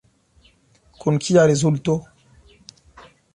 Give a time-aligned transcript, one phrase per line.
[1.03, 1.97] Kun kia rezulto?